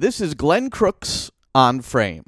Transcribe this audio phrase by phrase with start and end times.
[0.00, 2.22] This is Glenn Crooks on frame.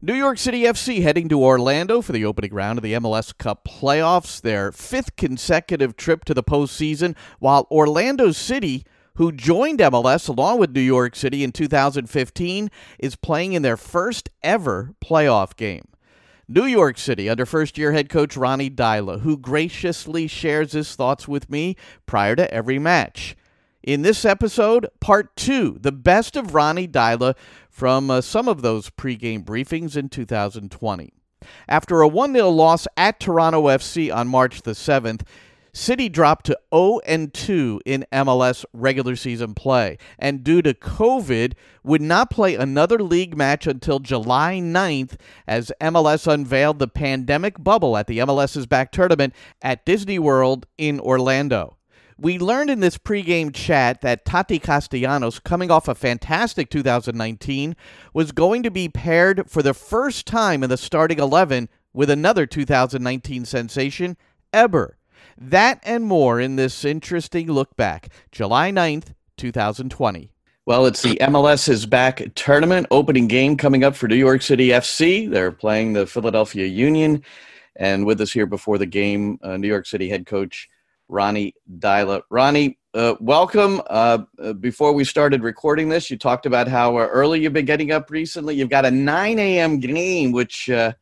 [0.00, 3.68] New York City FC heading to Orlando for the opening round of the MLS Cup
[3.68, 8.86] playoffs, their fifth consecutive trip to the postseason, while Orlando City,
[9.16, 14.30] who joined MLS along with New York City in 2015, is playing in their first
[14.42, 15.84] ever playoff game.
[16.48, 21.28] New York City under first year head coach Ronny Deila, who graciously shares his thoughts
[21.28, 21.76] with me
[22.06, 23.36] prior to every match.
[23.84, 27.36] In this episode, part two, the best of Ronny Deila
[27.68, 31.12] from uh, some of those pregame briefings in 2020.
[31.68, 35.20] After a 1 0 loss at Toronto FC on March the 7th,
[35.74, 37.00] City dropped to 0
[37.34, 43.36] 2 in MLS regular season play, and due to COVID, would not play another league
[43.36, 45.16] match until July 9th
[45.46, 50.64] as MLS unveiled the pandemic bubble at the MLS is back tournament at Disney World
[50.78, 51.73] in Orlando.
[52.18, 57.74] We learned in this pregame chat that Tati Castellanos, coming off a fantastic 2019,
[58.12, 62.46] was going to be paired for the first time in the starting 11 with another
[62.46, 64.16] 2019 sensation,
[64.52, 64.92] Héber.
[65.36, 70.30] That and more in this interesting look back, July 9th, 2020.
[70.66, 74.68] Well, it's the MLS is back tournament opening game coming up for New York City
[74.68, 75.28] FC.
[75.28, 77.24] They're playing the Philadelphia Union.
[77.76, 80.70] And with us here before the game, uh, New York City head coach
[81.08, 82.22] Ronny Deila.
[82.30, 83.80] Ronny, uh, welcome.
[83.88, 87.64] Uh, uh, before we started recording this, you talked about how uh, early you've been
[87.64, 88.54] getting up recently.
[88.54, 89.80] You've got a 9 a.m.
[89.80, 90.92] game, which uh,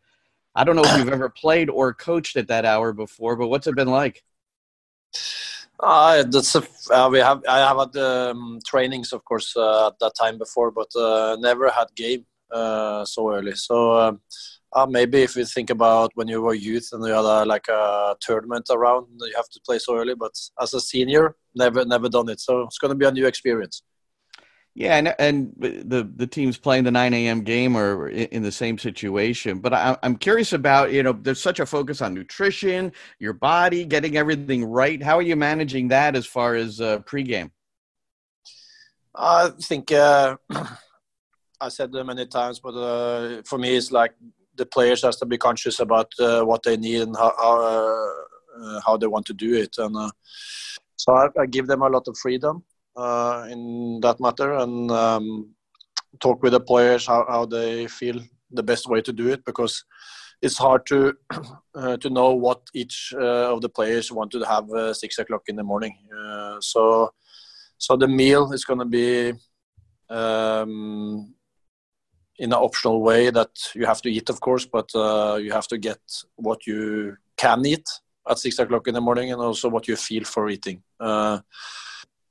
[0.54, 3.66] I don't know if you've ever played or coached at that hour before, but what's
[3.66, 4.24] it been like?
[5.78, 9.98] Uh, that's a, uh, we have I have had um, trainings, of course, uh, at
[9.98, 13.54] that time before, but uh, never had game so early.
[13.54, 14.20] So um,
[14.74, 17.68] uh, maybe if you think about when you were youth and you had a, like
[17.68, 20.14] a tournament around, you have to play so early.
[20.14, 22.40] But as a senior, never never done it.
[22.40, 23.82] So it's going to be a new experience.
[24.74, 27.42] Yeah, and, and the the teams playing the 9 a.m.
[27.42, 29.58] game are in the same situation.
[29.58, 33.84] But I, I'm curious about you know there's such a focus on nutrition, your body,
[33.84, 35.02] getting everything right.
[35.02, 37.50] How are you managing that as far as uh, pregame?
[39.14, 40.36] I think uh,
[41.60, 44.14] I said many times, but uh, for me, it's like
[44.56, 48.80] the players has to be conscious about uh, what they need and how how, uh,
[48.84, 50.10] how, they want to do it, and uh,
[50.96, 52.64] so I, I, give them a lot of freedom
[52.96, 55.50] uh, in that matter, and um,
[56.20, 58.20] talk with the players how, how they feel
[58.50, 59.84] the best way to do it because
[60.42, 61.14] it's hard to
[61.74, 65.56] uh, to know what each uh, of the players want to have six o'clock in
[65.56, 65.96] the morning.
[66.60, 67.10] so
[67.78, 69.32] so the meal is going to be.
[70.08, 71.34] Um,
[72.42, 75.68] in an optional way that you have to eat, of course, but uh, you have
[75.68, 76.00] to get
[76.34, 77.86] what you can eat
[78.28, 80.82] at six o'clock in the morning and also what you feel for eating.
[80.98, 81.38] Uh,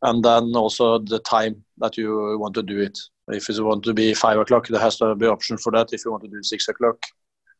[0.01, 2.97] and then also the time that you want to do it.
[3.29, 5.93] If you want to be five o'clock, there has to be option for that.
[5.93, 6.97] If you want to do six o'clock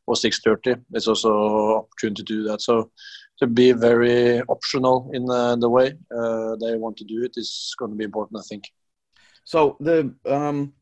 [0.06, 1.32] or six thirty, it's also
[1.78, 2.62] opportunity to do that.
[2.62, 2.92] So
[3.40, 7.74] to be very optional in uh, the way uh, they want to do it is
[7.80, 8.64] going to be important, I think.
[9.46, 10.74] So the um,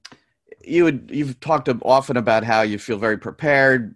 [0.63, 3.95] you would you've talked often about how you feel very prepared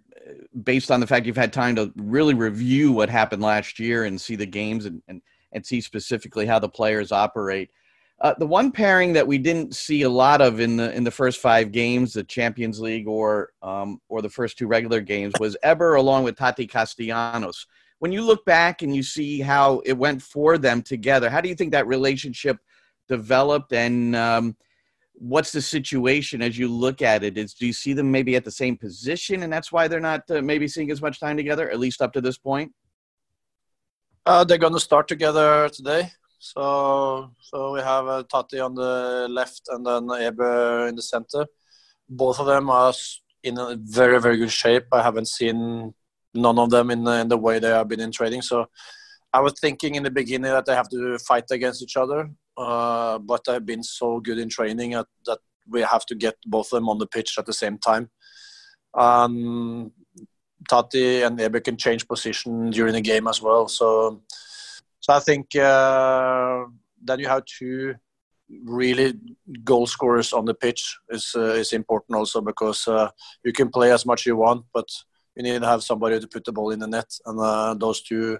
[0.62, 4.20] based on the fact you've had time to really review what happened last year and
[4.20, 5.20] see the games and, and,
[5.52, 7.70] and see specifically how the players operate.
[8.20, 11.10] Uh, the one pairing that we didn't see a lot of in the in the
[11.10, 15.56] first five games, the Champions League or um, or the first two regular games, was
[15.64, 17.66] Héber along with Tati Castellanos.
[17.98, 21.48] When you look back and you see how it went for them together, how do
[21.48, 22.58] you think that relationship
[23.08, 23.72] developed?
[23.72, 24.56] And um,
[25.14, 27.38] what's the situation as you look at it?
[27.38, 30.22] Is do you see them maybe at the same position, and that's why they're not
[30.30, 32.72] uh, maybe seeing as much time together, at least up to this point?
[34.26, 36.10] Uh, they're going to start together today.
[36.38, 41.46] So, so we have uh, Tati on the left and then Héber in the center.
[42.08, 42.92] Both of them are
[43.42, 44.86] in a very, very good shape.
[44.92, 45.94] I haven't seen
[46.34, 48.42] none of them in the, in the way they have been in training.
[48.42, 48.68] So,
[49.32, 52.30] I was thinking in the beginning that they have to fight against each other.
[52.56, 55.38] Uh, but they've been so good in training at, that
[55.68, 58.10] we have to get both of them on the pitch at the same time.
[58.94, 59.92] Um,
[60.68, 63.68] Tati and Héber can change position during the game as well.
[63.68, 64.22] So,
[65.00, 66.64] so I think uh,
[67.02, 67.94] then you have two
[68.64, 69.14] really
[69.64, 73.10] goal scorers on the pitch is uh, is important also because uh,
[73.44, 74.88] you can play as much you want, but
[75.34, 78.02] you need to have somebody to put the ball in the net, and uh, those
[78.02, 78.38] two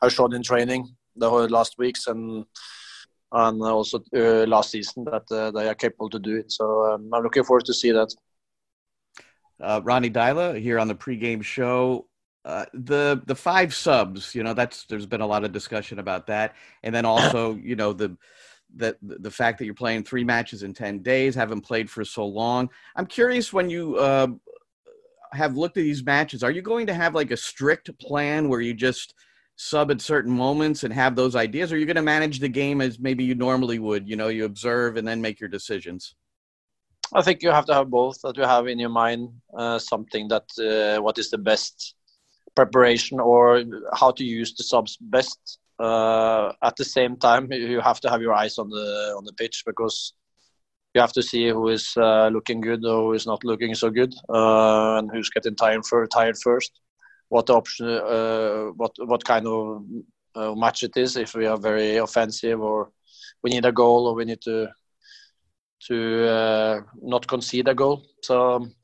[0.00, 2.46] have shown in training the whole last weeks and
[3.32, 6.50] and also uh, last season that uh, they are capable to do it.
[6.50, 8.14] So um, I'm looking forward to see that.
[9.60, 12.06] Uh, Ronny Deila here on the pregame show.
[12.44, 16.26] Uh, the the five subs, you know, that's there's been a lot of discussion about
[16.26, 18.16] that, and then also, you know, the
[18.76, 22.24] that the fact that you're playing three matches in 10 days, haven't played for so
[22.24, 22.70] long.
[22.96, 24.28] I'm curious when you uh,
[25.32, 28.60] have looked at these matches, are you going to have like a strict plan where
[28.60, 29.14] you just
[29.60, 32.48] sub at certain moments and have those ideas, or are you going to manage the
[32.48, 34.08] game as maybe you normally would?
[34.08, 36.14] You know, you observe and then make your decisions.
[37.12, 38.22] I think you have to have both.
[38.22, 41.94] That you have in your mind uh, something that uh, what is the best
[42.54, 43.62] preparation or
[43.92, 45.58] how to use the subs best.
[45.78, 49.34] Uh, at the same time, you have to have your eyes on the on the
[49.34, 50.14] pitch because
[50.94, 53.90] you have to see who is uh, looking good or who is not looking so
[53.90, 56.72] good, uh, and who's getting tired, for, tired first.
[57.30, 59.84] What option, uh, what what kind of
[60.34, 61.16] uh, match it is?
[61.16, 62.90] If we are very offensive, or
[63.42, 64.68] we need a goal, or we need to
[65.88, 65.96] to
[66.28, 68.02] uh, not concede a goal.
[68.22, 68.74] So um,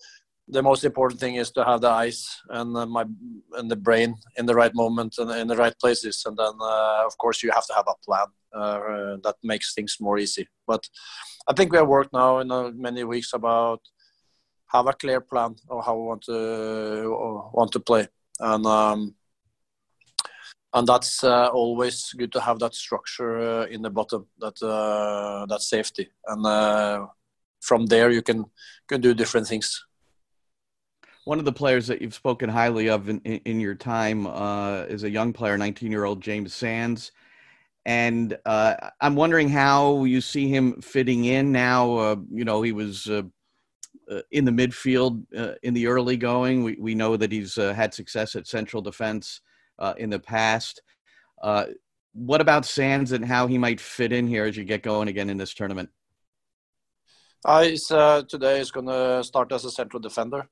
[0.49, 3.05] the most important thing is to have the eyes and uh, my
[3.59, 6.55] and the brain in the right moment and in the right places, and then
[7.09, 8.29] of course you have to have a plan
[9.25, 10.47] that makes things more easy.
[10.67, 10.83] But
[11.49, 13.81] I think we have worked now in uh, many weeks about
[14.73, 16.39] have a clear plan of how we want to
[17.53, 18.09] want to play,
[18.41, 19.15] and um,
[20.75, 25.47] and that's uh, always good to have that structure uh, in the bottom, that uh,
[25.47, 27.07] that safety, and uh,
[27.61, 28.45] from there you can
[28.89, 29.85] can do different things.
[31.25, 35.03] One of the players that you've spoken highly of in, in your time uh, is
[35.03, 37.11] a young player, 19 year old James Sands
[37.85, 42.21] and uh, I'm wondering how you see him fitting in now.
[42.33, 43.09] You know, he was
[44.11, 46.65] uh, uh in the midfield uh, in the early going.
[46.65, 49.41] We we know that he's uh, had success at central defense
[49.99, 50.83] in the past.
[52.13, 55.29] what about Sands and how he might fit in here as you get going again
[55.29, 55.91] in this tournament?
[57.61, 60.49] he's, today is going to start as a central defender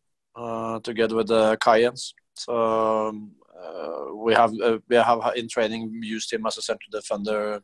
[0.83, 2.13] together with uh, Callens.
[2.35, 3.33] So um,
[3.65, 7.63] uh, we have uh, we have in training used him as a central defender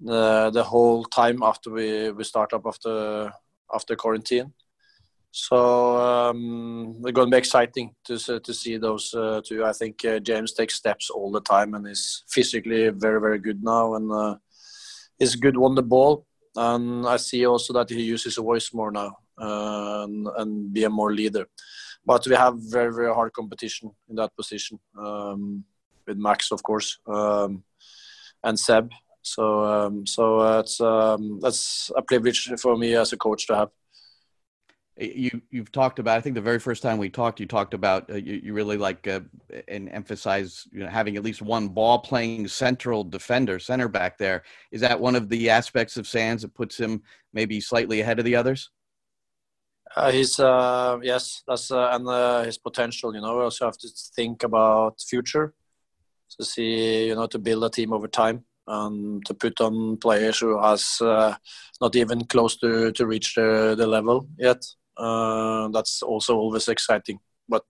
[0.00, 3.32] the the whole time after we we start up after
[3.72, 4.52] after quarantine.
[5.32, 9.64] So um, it's going to be exciting to to see those uh, two.
[9.64, 13.62] I think uh, James takes steps all the time and is physically very very good
[13.62, 14.36] now and uh,
[15.18, 16.26] is good on the ball.
[16.56, 20.82] And I see also that he uses his voice more now uh, and, and be
[20.82, 21.46] a more leader
[22.04, 25.64] but we have very very hard competition in that position um,
[26.06, 27.62] with Max, of course, um,
[28.42, 28.90] and Seb.
[29.22, 33.70] So um, so it's um, that's a privilege for me as a coach to have.
[35.00, 36.18] You you've talked about.
[36.18, 38.76] I think the very first time we talked, you talked about uh, you, you really
[38.76, 39.20] like uh,
[39.66, 44.42] and emphasize you know having at least one ball playing central defender, center back there.
[44.70, 47.02] Is that one of the aspects of Sands that puts him
[47.32, 48.70] maybe slightly ahead of the others?
[49.96, 53.14] Uh, he's uh, yes, that's uh, and uh, his potential.
[53.14, 55.54] You know, we also have to think about future
[56.38, 60.38] to see, you know, to build a team over time and to put on players
[60.38, 61.34] who has uh,
[61.80, 64.62] not even close to to reach the the level yet.
[65.00, 67.18] Uh, that's also always exciting.
[67.48, 67.64] But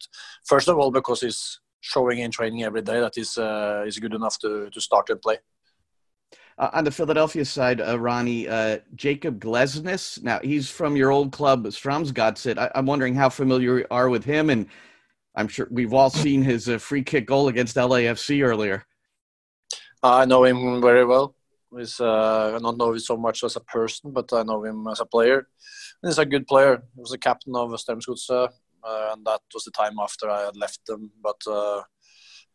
[0.44, 4.38] first of all, because he's showing in training every day that he's is good enough
[4.40, 5.38] to to start and play.
[6.60, 10.22] Uh, on the Philadelphia side, uh, Ronny, uh, Jakob Glesnes.
[10.22, 12.58] Now, he's from your old club, Strømsgodset.
[12.58, 14.66] I- am wondering how familiar you are with him, and
[15.34, 18.84] I'm sure we've all seen his uh, free kick goal against LAFC earlier.
[20.02, 21.34] I know him very well.
[21.74, 24.86] He's, uh, I don't know him so much as a person, but I know him
[24.86, 25.48] as a player.
[26.02, 26.82] He's a good player.
[26.94, 28.52] He was the captain of Strømsgodset,
[28.82, 31.10] uh, and that was the time after I had left them.
[31.22, 31.40] But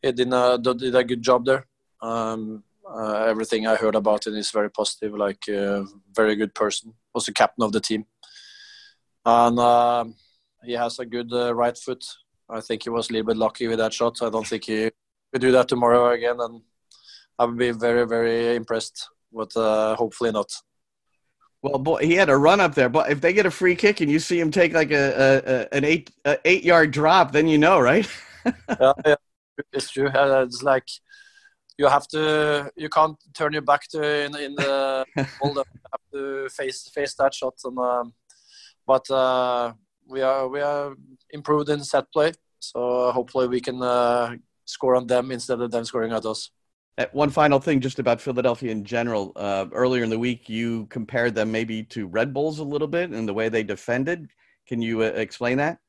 [0.02, 1.68] he did a, did a good job there.
[2.02, 5.14] Um, uh, everything I heard about him is very positive.
[5.14, 5.84] Like uh,
[6.14, 6.94] very good person.
[7.14, 8.06] Was the captain of the team,
[9.26, 10.06] and uh,
[10.64, 12.06] he has a good uh, right foot.
[12.50, 14.22] I think he was a little bit lucky with that shot.
[14.22, 14.92] I don't think he
[15.32, 16.62] could do that tomorrow again, and
[17.40, 19.10] I would be very very impressed.
[19.32, 20.52] But uh, hopefully not.
[21.66, 22.90] Well, boy, he had a run up there.
[22.90, 25.76] But if they get a free kick and you see him take like a, a,
[25.76, 28.08] an eight a eight yard drop, then you know, right?
[28.46, 29.16] yeah, yeah,
[29.74, 30.12] it's true.
[30.14, 30.88] It's like
[31.80, 35.06] you have to you can't turn your back to in, in the
[35.42, 35.56] ball.
[35.56, 37.56] you have to face face that shot.
[37.64, 38.14] And um,
[38.86, 39.74] but uh,
[40.08, 40.96] we are we are
[41.32, 45.84] improved in set play, so hopefully we can uh, score on them instead of them
[45.84, 46.52] scoring at us.
[46.98, 49.34] Uh, one final thing, just about Philadelphia in general.
[49.36, 53.10] Uh, earlier in the week, you compared them maybe to Red Bulls a little bit
[53.10, 54.30] and the way they defended.
[54.66, 55.80] Can you uh, explain that?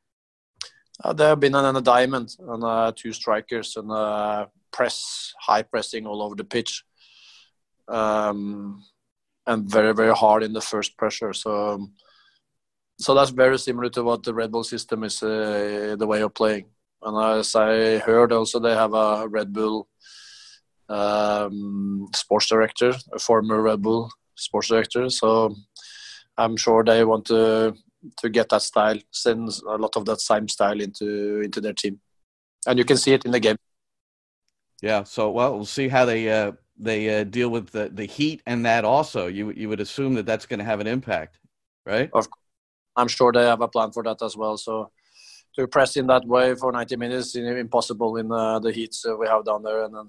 [1.05, 5.63] Uh, they have been on a diamond and uh, two strikers and uh, press, high
[5.63, 6.85] pressing all over the pitch,
[7.87, 8.83] um,
[9.47, 11.33] and very very hard in the first pressure.
[11.33, 11.93] So, um,
[12.99, 16.35] so that's very similar to what the Red Bull system is, uh, the way of
[16.35, 16.67] playing.
[17.03, 19.87] And as I heard, also they have a Red Bull
[20.89, 25.09] um, sports director, a former Red Bull sports director.
[25.11, 25.55] So
[26.37, 27.75] I'm sure they want to
[28.19, 32.01] to get that style, send a lot of that same style into into their team,
[32.67, 33.57] and you can see it in the game.
[34.83, 35.05] Yeah.
[35.05, 38.65] So well, we'll see how they uh, they uh, deal with the, the heat and
[38.67, 39.27] that also.
[39.27, 41.39] You you would assume that that's going to have an impact,
[41.85, 42.11] right?
[42.13, 42.43] Of, course.
[42.97, 44.57] I'm sure they have a plan for that as well.
[44.57, 44.91] So
[45.55, 49.27] to press in that way for 90 minutes is impossible in uh, the heat we
[49.27, 50.09] have down there, and then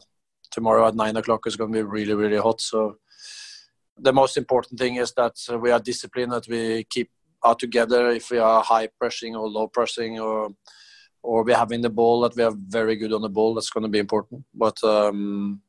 [0.58, 2.60] tomorrow at nine o'clock is going to be really really hot.
[2.72, 2.80] So
[4.08, 6.62] the most important thing is that we are disciplined, that we
[6.96, 7.10] keep
[7.44, 8.02] are together.
[8.20, 10.50] If we are high pressing or low pressing or
[11.24, 13.54] or we having the ball, that we are very good on the ball.
[13.54, 14.40] That's going to be important.
[14.64, 15.62] But um,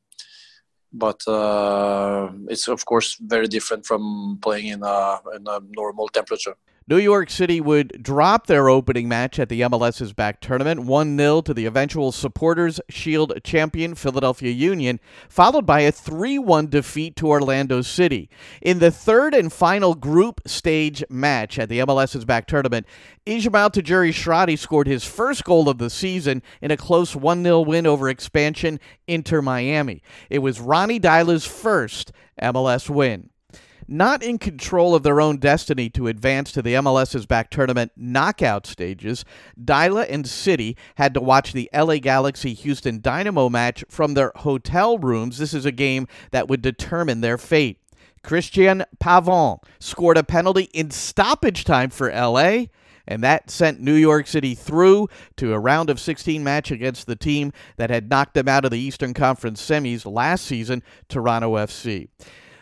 [1.05, 6.57] but uh, it's of course very different from playing in a, in a normal temperature.
[6.91, 11.19] New York City would drop their opening match at the MLS is back tournament 1
[11.19, 17.15] 0 to the eventual Supporters Shield champion Philadelphia Union, followed by a 3 1 defeat
[17.17, 18.31] to Orlando City.
[18.63, 22.87] In the third and final group stage match at the MLS is back tournament,
[23.27, 27.61] Ismael Tajouri Shradi scored his first goal of the season in a close 1 0
[27.61, 30.03] win over expansion Inter Miami.
[30.31, 33.29] It was Ronny Deila's first MLS win
[33.89, 37.91] not in control of their own destiny to advance to the MLS is back tournament
[37.97, 39.25] knockout stages,
[39.59, 44.99] Deila and City had to watch the LA Galaxy Houston Dynamo match from their hotel
[44.99, 45.39] rooms.
[45.39, 47.81] This is a game that would determine their fate.
[48.23, 52.67] Cristian Pavón scored a penalty in stoppage time for LA
[53.09, 57.17] and that sent New York City through to a round of 16 match against the
[57.17, 62.09] team that had knocked them out of the Eastern Conference semis last season, Toronto FC.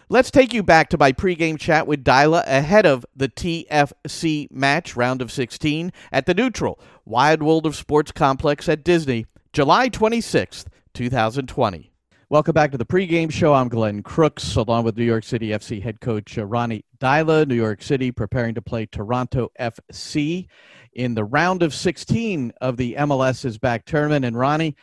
[0.08, 4.94] Let's take you back to my pregame chat with Deila ahead of the TFC match
[4.94, 10.66] round of 16 at the neutral Wide World of Sports complex at Disney, July 26th,
[10.94, 11.90] 2020.
[12.28, 13.52] Welcome back to the pregame show.
[13.52, 17.44] I'm Glenn Crooks, along with New York City FC head coach uh, Ronny Deila.
[17.48, 20.46] New York City preparing to play Toronto FC
[20.92, 24.24] in the round of 16 of the MLS is back tournament.
[24.24, 24.76] And Ronny,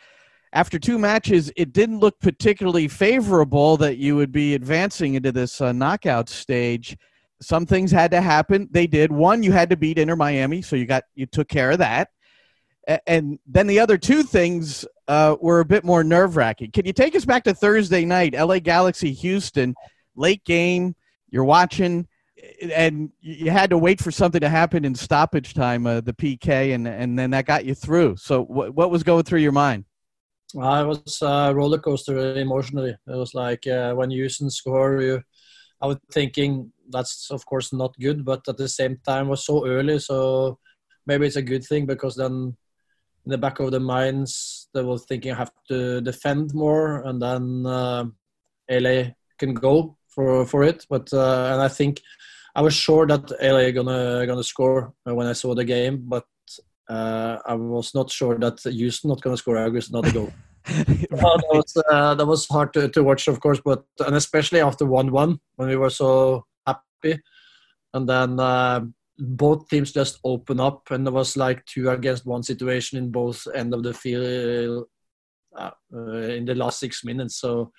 [0.54, 5.60] after two matches, it didn't look particularly favorable that you would be advancing into this
[5.60, 6.96] uh, knockout stage.
[7.42, 8.68] Some things had to happen.
[8.70, 9.10] They did.
[9.10, 12.10] One, you had to beat Inter Miami, so you got you took care of that.
[13.06, 16.70] And then the other two things uh, were a bit more nerve wracking.
[16.70, 19.74] Can you take us back to Thursday night, LA Galaxy Houston,
[20.14, 20.94] late game?
[21.30, 22.06] You're watching,
[22.62, 26.74] and you had to wait for something to happen in stoppage time, uh, the PK,
[26.74, 28.16] and and then that got you through.
[28.18, 29.86] So what what was going through your mind?
[30.60, 32.90] I was a roller coaster emotionally.
[32.90, 35.22] It was like uh, when Houston score, you,
[35.80, 39.66] I was thinking that's of course not good, but at the same time was so
[39.66, 40.58] early, so
[41.06, 42.56] maybe it's a good thing because then
[43.24, 47.20] in the back of the minds they were thinking I have to defend more, and
[47.20, 48.04] then uh,
[48.70, 50.86] LA can go for for it.
[50.88, 52.00] But uh, and I think
[52.54, 56.24] I was sure that LA gonna gonna score when I saw the game, but
[56.88, 60.32] uh, I was not sure that Houston not going to score a goal.
[60.68, 60.86] right.
[61.10, 64.86] that, was, uh, that was hard to, to watch, of course, but and especially after
[64.86, 67.20] one-one when we were so happy,
[67.92, 68.80] and then uh,
[69.18, 73.46] both teams just open up, and there was like two against one situation in both
[73.54, 74.86] end of the field
[75.56, 77.36] uh, uh, in the last six minutes.
[77.36, 77.70] So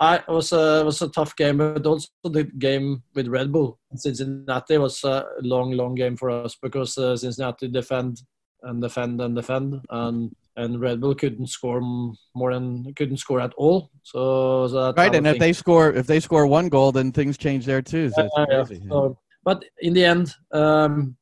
[0.00, 3.52] I it was a it was a tough game, but also the game with Red
[3.52, 8.22] Bull Cincinnati was a long, long game for us because uh, Cincinnati defend
[8.62, 13.52] and defend and defend, and and Red Bull couldn't score more than couldn't score at
[13.54, 13.90] all.
[14.02, 17.66] So, so right, and if they score if they score one goal, then things change
[17.66, 18.10] there too.
[18.10, 21.16] So yeah, so, but in the end, um,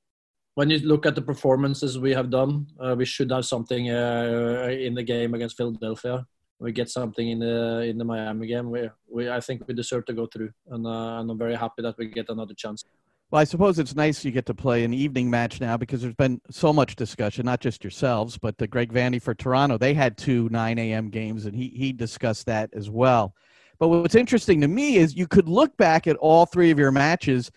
[0.54, 4.68] when you look at the performances we have done, uh, we should have something uh,
[4.70, 6.26] in the game against Philadelphia.
[6.58, 8.70] We get something in the in the Miami game.
[8.70, 11.82] We, we I think we deserve to go through, and, uh, and I'm very happy
[11.82, 12.84] that we get another chance.
[13.30, 16.14] Well, I suppose it's nice you get to play an evening match now because there's
[16.14, 19.78] been so much discussion, not just yourselves, but the Greg Vanney for Toronto.
[19.78, 21.10] They had two 9 a.m.
[21.10, 23.34] games, and he, he discussed that as well.
[23.78, 26.90] But what's interesting to me is you could look back at all three of your
[26.90, 27.52] matches,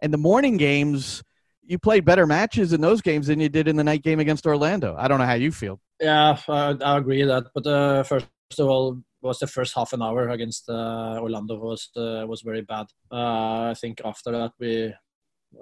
[0.00, 1.22] and the morning games,
[1.62, 4.46] you played better matches in those games than you did in the night game against
[4.46, 4.96] Orlando.
[4.98, 5.78] I don't know how you feel.
[6.00, 7.50] Yeah, I, I agree with that.
[7.54, 8.26] But uh, first
[8.58, 12.62] of all, was the first half an hour against uh, Orlando was uh, was very
[12.62, 12.86] bad.
[13.12, 14.94] Uh, I think after that we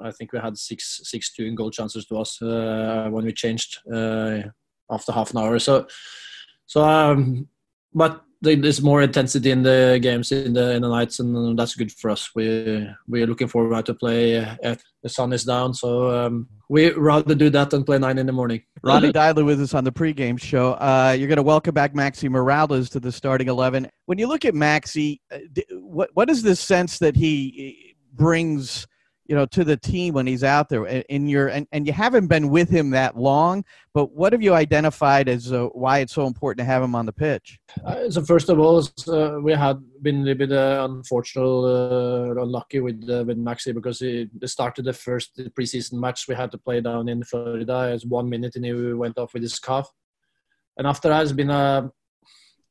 [0.02, 3.78] I think we had six six two goal chances to us uh, when we changed
[3.92, 4.42] uh,
[4.90, 5.58] after half an hour.
[5.58, 5.86] So
[6.66, 7.48] so um,
[7.94, 11.90] but there's more intensity in the games in the in the nights, and that's good
[11.90, 12.30] for us.
[12.34, 14.38] We we're looking forward to play.
[14.38, 18.26] Uh, the sun is down, so um, we rather do that than play nine in
[18.26, 18.62] the morning.
[18.82, 20.72] Ronny Deila with us on the pregame show.
[20.74, 23.88] Uh, you're going to welcome back Maxi Morales to the starting eleven.
[24.04, 25.38] When you look at Maxi, uh,
[25.72, 28.86] what what is this sense that he brings
[29.28, 32.26] you know to the team when he's out there in your and, and you haven't
[32.26, 36.26] been with him that long but what have you identified as uh, why it's so
[36.26, 37.58] important to have him on the pitch?
[37.84, 42.42] Uh, so first of all uh, we had been a little bit uh, unfortunate uh,
[42.42, 46.58] unlucky with uh, with maxi because he started the first preseason match we had to
[46.58, 49.90] play down in florida it's one minute and he went off with his calf
[50.76, 51.90] and after that has been a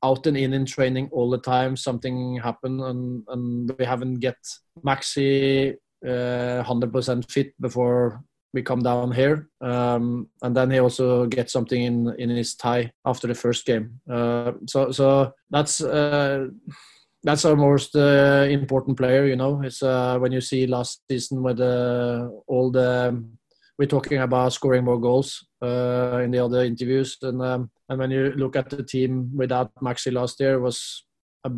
[0.04, 1.76] out and in in training all the time.
[1.76, 4.38] Something happened and, and we haven't get
[4.86, 8.24] maxi 100% uh, fit before
[8.56, 9.50] we come down here.
[9.62, 14.00] Um, and then he also gets something in in his tie after the first game.
[14.10, 16.48] Uh, so so that's uh,
[17.24, 19.26] that's our most uh, important player.
[19.26, 23.24] You know, it's uh, when you see last season with uh, all the
[23.78, 28.32] we're talking about scoring more goals in the other interviews, and um, and when you
[28.38, 31.06] look at the team without Maxi last year was
[31.46, 31.52] a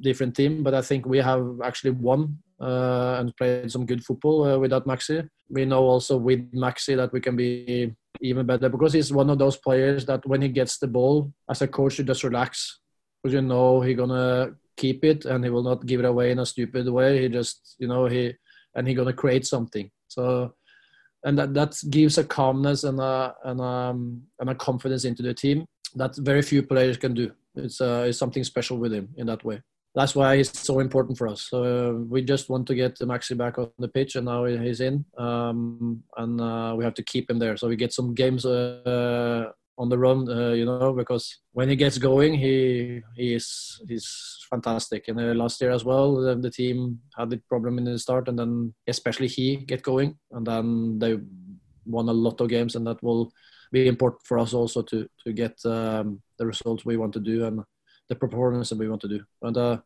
[0.00, 4.44] different team, but I think we have actually won uh, and played some good football
[4.44, 5.28] uh, without Maxi.
[5.48, 9.38] We know also with Maxi that we can be even better because he's one of
[9.38, 12.80] those players that when he gets the ball, as a coach, you just relax
[13.22, 16.38] because you know he's gonna keep it and he will not give it away in
[16.38, 17.22] a stupid way.
[17.22, 18.34] He just, you know, he
[18.74, 19.90] and he's gonna create something.
[20.08, 20.54] So,
[21.24, 25.22] and that that gives a calmness and a and a, um, and a confidence into
[25.22, 27.32] the team that very few players can do.
[27.56, 29.62] It's uh, it's something special with him in that way
[29.96, 31.48] that's why he's so important for us.
[31.48, 34.80] So uh, we just want to get Maxi back on the pitch, and now he's
[34.80, 37.56] in, um, and uh, we have to keep him there.
[37.56, 41.76] So we get some games uh, on the run, uh, you know, because when he
[41.76, 44.06] gets going, he he is he's
[44.50, 45.08] fantastic.
[45.08, 48.28] And uh, last year as well, the, the, team had the problem in the start,
[48.28, 51.16] and then especially he get going, and then they
[51.86, 53.32] won a lot of games, and that will
[53.72, 57.44] be important for us also to to get um, the results we want to do
[57.46, 57.60] and
[58.08, 59.20] the performance that we want to do.
[59.42, 59.78] And uh,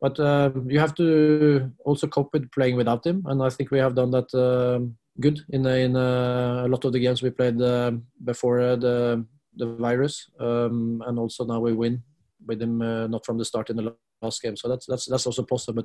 [0.00, 3.78] but uh, you have to also cope with playing without him, and I think we
[3.78, 7.60] have done that um, good in in uh, a lot of the games we played
[7.60, 7.92] uh,
[8.24, 12.02] before uh, the the virus, um, and also now we win
[12.46, 14.56] with him uh, not from the start in the last game.
[14.56, 15.84] So that's that's that's also positive.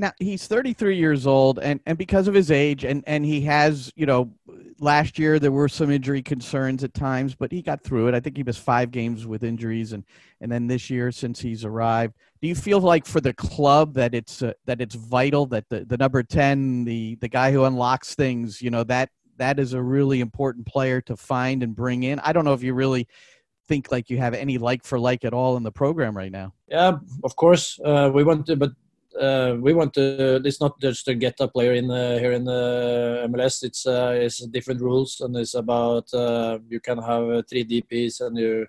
[0.00, 3.92] Now he's 33 years old, and and because of his age, and and he has,
[3.96, 4.32] you know,
[4.78, 8.14] last year there were some injury concerns at times, but he got through it.
[8.14, 10.04] I think he missed five games with injuries, and
[10.40, 14.14] and then this year since he's arrived, do you feel like for the club that
[14.14, 18.14] it's uh, that it's vital that the the number 10, the the guy who unlocks
[18.14, 22.20] things, you know that that is a really important player to find and bring in.
[22.20, 23.08] I don't know if you really
[23.68, 26.54] think like you have any like for like at all in the program right now.
[26.68, 28.72] Yeah, of course uh, we want to, but
[29.20, 30.40] uh, we want to.
[30.44, 33.62] It's not just to get a player in uh, here in the MLS.
[33.62, 38.20] It's uh, it's different rules, and it's about uh, you can have uh, three DPS
[38.20, 38.66] and you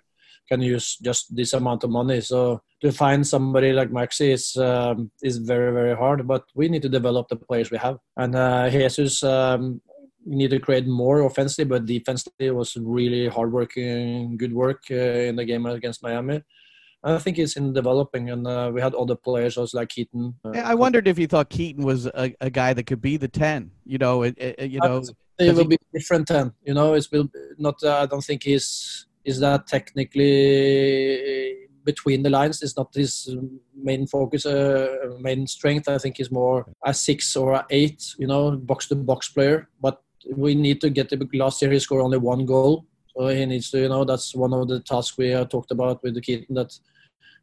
[0.48, 2.20] can use just this amount of money.
[2.20, 6.26] So to find somebody like Maxi is um, is very very hard.
[6.26, 8.34] But we need to develop the players we have, and
[8.72, 9.22] Jesus.
[9.22, 9.80] Um,
[10.24, 15.44] we need to create more offensively, but defensively was really hardworking, good work in the
[15.44, 16.42] game against Miami.
[17.02, 20.34] I think he's in developing, and uh, we had other players also like Keaton.
[20.44, 23.28] Uh, I wondered if you thought Keaton was a, a guy that could be the
[23.28, 23.70] ten.
[23.86, 25.02] You know, it, it, you know,
[25.38, 25.68] it will he...
[25.68, 26.52] be different ten.
[26.62, 27.82] You know, it's will not.
[27.82, 32.62] Uh, I don't think he's is that technically between the lines.
[32.62, 33.34] It's not his
[33.74, 35.88] main focus, uh, main strength.
[35.88, 38.14] I think he's more a six or a eight.
[38.18, 39.70] You know, box to box player.
[39.80, 40.02] But
[40.34, 42.86] we need to get the last year he scored only one goal.
[43.16, 46.02] So he needs to, you know, that's one of the tasks we have talked about
[46.02, 46.72] with the Keaton that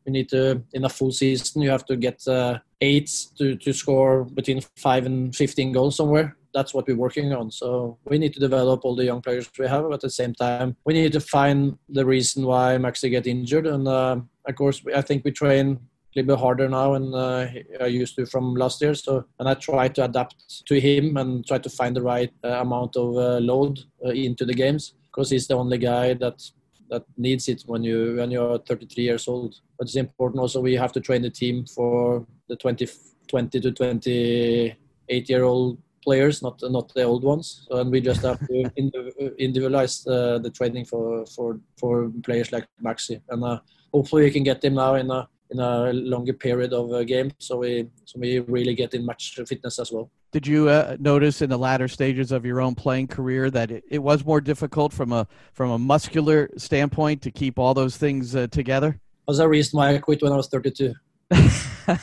[0.06, 3.74] we need to in a full season you have to get uh, eight to, to
[3.74, 6.38] score between five and 15 goals somewhere.
[6.54, 7.52] That's what we're working on.
[7.52, 10.78] So we need to develop all the young players we have at the same time
[10.86, 13.68] we need to find the reason why maxi get injured.
[13.68, 15.80] And uh, of course i think we train
[16.18, 17.48] little bit harder now and uh,
[17.80, 18.94] I used to from last year.
[18.96, 22.62] So and I try to adapt to him and try to find the right uh,
[22.62, 26.42] amount of uh, load uh, into the games because he's the only guy that
[26.90, 29.56] that needs it when you when you're 33 years old.
[29.78, 32.88] But it's important also we have to train the team for the 20,
[33.28, 37.68] 20 to 28 year old players, not not the old ones.
[37.70, 38.72] So, and we just have to
[39.38, 43.60] individualize uh, the training for for for players like Maxi, and uh,
[43.94, 47.32] hopefully we can get them now in a in a longer period of a game,
[47.40, 50.12] so we so we really get in match fitness as well.
[50.32, 53.84] Did you uh, notice in the latter stages of your own playing career that it,
[53.90, 58.36] it, was more difficult from a from a muscular standpoint to keep all those things
[58.36, 59.00] uh, together?
[59.28, 60.94] Was a reason why I quit when I was 32.
[61.30, 62.00] because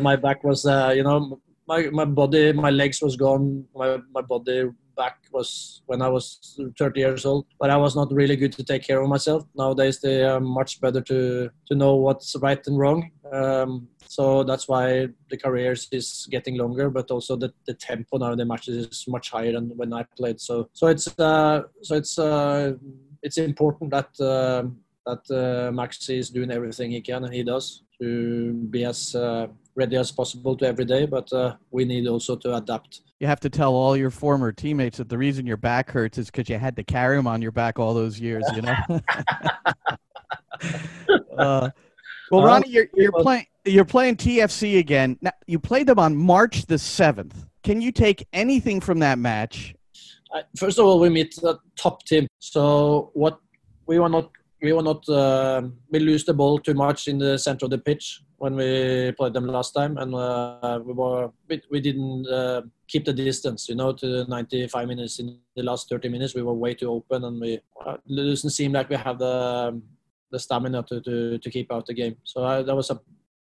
[0.00, 4.22] my back was, uh, you know, my my body, my legs was gone, my my
[4.22, 8.52] body back was when I was 30 years old, but I was not really good
[8.52, 9.44] to take care of myself.
[9.54, 14.68] Nowadays, they are much better to to know what's right and wrong, Um, so that's
[14.68, 18.86] why the careers is getting longer, but also the, the tempo now in the matches
[18.86, 20.40] is much higher than when I played.
[20.40, 22.74] So so it's uh, so it's uh,
[23.22, 24.62] it's important that uh,
[25.06, 29.46] that uh, Max is doing everything he can and he does to be as uh,
[29.76, 31.06] ready as possible to every day.
[31.06, 33.02] But uh, we need also to adapt.
[33.20, 36.26] You have to tell all your former teammates that the reason your back hurts is
[36.26, 38.44] because you had to carry them on your back all those years.
[38.54, 38.74] You know.
[41.38, 41.70] uh,
[42.30, 45.18] well, Ronny, you're, you're playing you're playing TFC again.
[45.20, 47.46] Now, you played them on March the seventh.
[47.62, 49.74] Can you take anything from that match?
[50.56, 52.26] First of all, we meet the top team.
[52.38, 53.40] So what
[53.86, 54.30] we were not
[54.62, 57.78] we were not uh, we lose the ball too much in the center of the
[57.78, 61.30] pitch when we played them last time, and uh, we were
[61.70, 63.68] we, didn't uh, keep the distance.
[63.68, 65.18] You know, to 95 minutes.
[65.18, 68.50] In the last 30 minutes, we were way too open, and we uh, it doesn't
[68.50, 69.80] seem like we have the
[70.32, 72.16] the stamina to, to, to keep out the game.
[72.24, 73.00] So I, that was a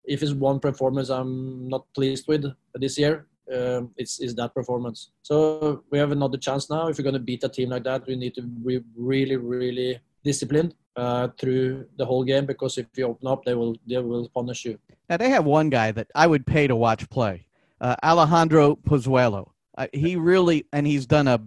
[0.07, 2.45] if it's one performance I'm not pleased with
[2.75, 5.11] this year, um, it's, it's that performance.
[5.21, 6.87] So we have another chance now.
[6.87, 9.99] If you're going to beat a team like that, we need to be really, really
[10.23, 14.27] disciplined uh, through the whole game because if you open up, they will they will
[14.29, 14.77] punish you.
[15.09, 17.45] Now they have one guy that I would pay to watch play,
[17.79, 19.51] uh, Alejandro Pozuelo.
[19.77, 21.39] Uh, he really and he's done a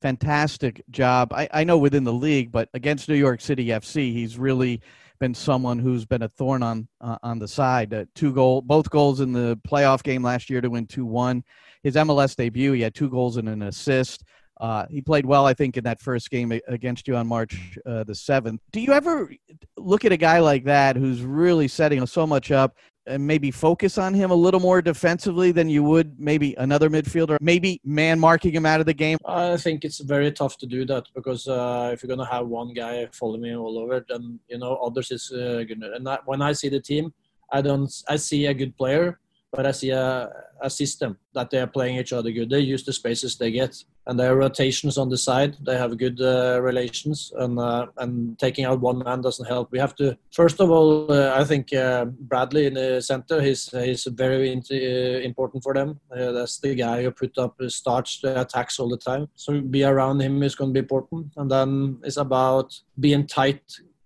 [0.00, 1.32] fantastic job.
[1.32, 4.80] I, I know within the league, but against New York City FC, he's really
[5.18, 7.92] been someone who's been a thorn on uh, on the side.
[7.92, 11.44] Uh, two goal, both goals in the playoff game last year to win two one.
[11.82, 14.24] His MLS debut, he had two goals and an assist.
[14.60, 18.04] Uh, he played well, I think, in that first game against you on March uh,
[18.04, 18.60] the seventh.
[18.72, 19.32] Do you ever
[19.76, 23.98] look at a guy like that who's really setting so much up and maybe focus
[23.98, 28.52] on him a little more defensively than you would maybe another midfielder, maybe man marking
[28.52, 29.18] him out of the game?
[29.24, 32.46] I think it's very tough to do that because uh, if you're going to have
[32.46, 35.82] one guy following me all over, then you know others is uh, good.
[35.82, 37.12] And that, when I see the team,
[37.52, 37.90] I don't.
[38.08, 39.20] I see a good player,
[39.52, 40.30] but I see a,
[40.60, 42.50] a system that they are playing each other good.
[42.50, 45.56] They use the spaces they get, and their rotations on the side.
[45.64, 49.72] They have good uh, relations, and uh, and taking out one man doesn't help.
[49.72, 53.40] We have to first of all, uh, I think uh, Bradley in the center.
[53.40, 56.00] He's he's very uh, important for them.
[56.14, 59.28] Uh, that's the guy who put up starts the attacks all the time.
[59.34, 63.62] So be around him is going to be important, and then it's about being tight,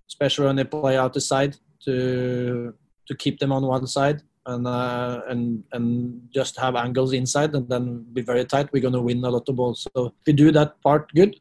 [0.08, 2.74] especially when they play out the side to
[3.08, 7.68] to keep them on one side and uh, and and just have angles inside and
[7.68, 9.86] then be very tight, we're going to win a lot of balls.
[9.94, 11.38] So if we do that part good,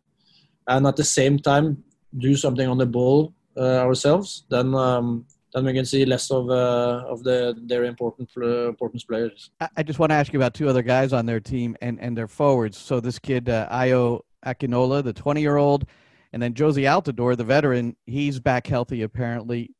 [0.68, 1.84] and at the same time
[2.18, 6.50] do something on the ball uh, ourselves, then um, then we can see less of
[6.50, 9.50] uh, of the their important uh, important players.
[9.76, 12.18] I just want to ask you about two other guys on their team and and
[12.18, 12.78] their forwards.
[12.78, 15.86] So this kid uh, Ayo Akinola, the 20 year old,
[16.34, 17.96] and then Jozy Altidore, the veteran.
[18.06, 19.72] He's back healthy apparently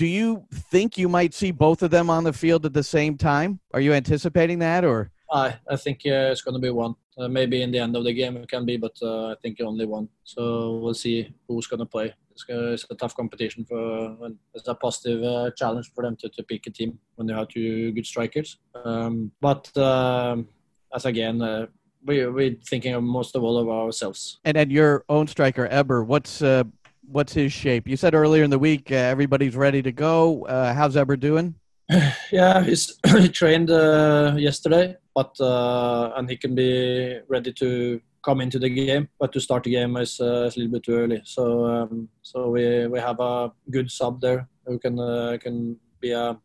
[0.00, 3.18] do you think you might see both of them on the field at the same
[3.18, 3.60] time?
[3.74, 5.10] Are you anticipating that, or?
[5.30, 6.94] I I think uh, it's going to be one.
[7.18, 9.60] Uh, maybe in the end of the game it can be, but uh, I think
[9.60, 10.08] only one.
[10.24, 12.14] So we'll see who's going to play.
[12.30, 14.16] It's, it's, a tough competition for.
[14.54, 17.48] it's a positive uh, challenge for them to, to pick a team when they have
[17.48, 18.56] two good strikers.
[18.74, 20.48] Um, but um,
[20.94, 21.66] as again, uh,
[22.06, 24.40] we we're thinking of most of all of ourselves.
[24.46, 26.64] And then your own striker Héber, what's uh,
[27.02, 27.88] what's his shape?
[27.88, 30.44] You said earlier in the week uh, everybody's ready to go.
[30.46, 31.54] Uh, how's Héber doing?
[32.32, 38.40] Yeah, he's he trained uh, yesterday, but uh, and he can be ready to come
[38.40, 39.08] into the game.
[39.18, 41.22] But to start the game is, uh, is a little bit too early.
[41.24, 46.12] So um, so we we have a good sub there who can uh, can be
[46.12, 46.38] a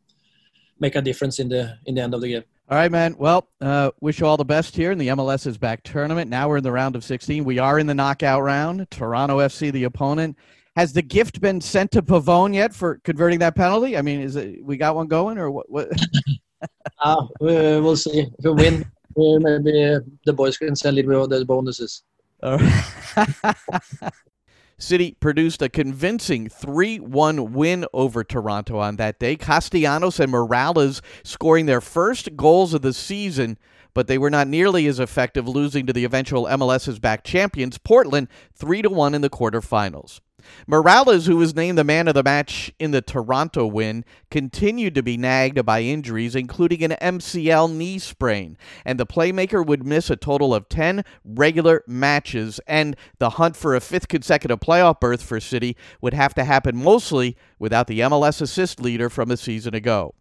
[0.79, 2.43] make a difference in the in the end of the game.
[2.67, 3.15] All right, man.
[3.19, 6.31] Well, uh, wish you all the best here in the MLS is back tournament.
[6.31, 7.45] Now we're in the round of 16.
[7.45, 8.89] We are in the knockout round.
[8.89, 10.35] Toronto FC, the opponent.
[10.75, 13.95] Has the gift been sent to Pavone yet for converting that penalty?
[13.95, 15.69] I mean, is it we got one going or what?
[15.69, 15.89] what?
[16.99, 18.21] uh, we'll see.
[18.39, 22.01] If we win, maybe the boys can send it with the bonuses.
[22.41, 23.55] All right.
[24.77, 29.35] City produced a convincing 3 1 win over Toronto on that day.
[29.35, 33.57] Castellanos and Morales scoring their first goals of the season,
[33.93, 37.77] but they were not nearly as effective, losing to the eventual MLS is back champions,
[37.77, 40.19] Portland, 3 1 in the quarterfinals.
[40.67, 45.03] Morales, who was named the man of the match in the Toronto win, continued to
[45.03, 50.15] be nagged by injuries, including an MCL knee sprain, and the playmaker would miss a
[50.15, 55.39] total of 10 regular matches, and the hunt for a fifth consecutive playoff berth for
[55.39, 60.13] City would have to happen mostly without the MLS assist leader from a season ago.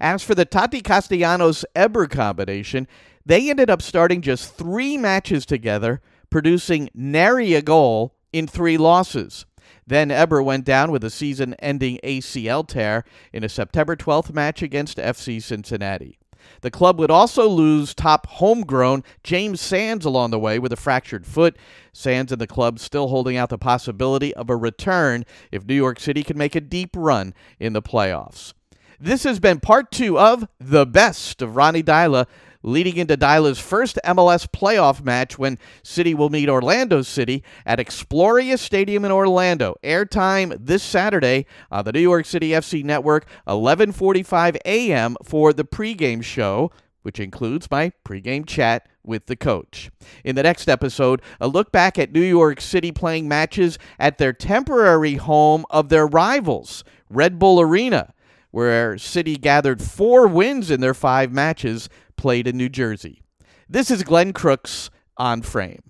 [0.00, 2.86] As for the Tati Castellanos Héber combination,
[3.24, 9.46] they ended up starting just three matches together, producing nary a goal in three losses.
[9.86, 14.62] Then Héber went down with a season ending ACL tear in a September 12th match
[14.62, 16.18] against FC Cincinnati.
[16.60, 21.26] The club would also lose top homegrown James Sands along the way with a fractured
[21.26, 21.56] foot.
[21.92, 26.00] Sands and the club still holding out the possibility of a return if New York
[26.00, 28.52] City can make a deep run in the playoffs.
[28.98, 32.26] This has been part two of The Best of Ronny Deila
[32.66, 38.58] leading into Deila's first MLS playoff match when City will meet Orlando City at Exploria
[38.58, 39.76] Stadium in Orlando.
[39.84, 45.16] Airtime this Saturday on the New York City FC Network, 11:45 a.m.
[45.22, 49.88] for the pregame show, which includes my pregame chat with the coach.
[50.24, 54.32] In the next episode, a look back at New York City playing matches at their
[54.32, 58.12] temporary home of their rivals, Red Bull Arena,
[58.50, 63.22] where City gathered four wins in their five matches played in New Jersey.
[63.68, 65.82] This is Glenn Crooks on Frame.